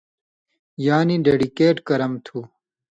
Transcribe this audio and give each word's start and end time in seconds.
یعنی 0.85 1.15
ڈیڈِکیٹ 1.25 1.77
کرَم 1.87 2.11
تُھو 2.25 2.39